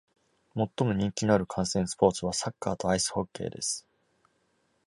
[0.55, 3.85] 最も人気のある観戦スポーツはサッカーとアイスホッケーです。